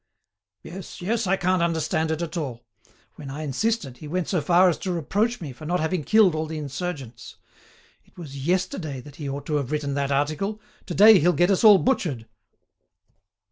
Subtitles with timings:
[0.63, 0.99] "Yes!
[0.99, 1.27] yes!
[1.27, 2.63] I can't understand it at all.
[3.17, 6.33] When I insisted, he went so far as to reproach me for not having killed
[6.33, 7.35] all the insurgents.
[8.03, 11.51] It was yesterday that he ought to have written that article; to day he'll get
[11.51, 12.25] us all butchered!"